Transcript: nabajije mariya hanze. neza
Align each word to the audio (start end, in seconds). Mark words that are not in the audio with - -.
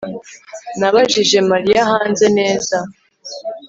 nabajije 0.79 1.37
mariya 1.51 1.81
hanze. 1.89 2.25
neza 2.37 2.77